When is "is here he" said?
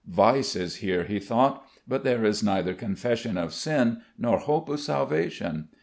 0.55-1.19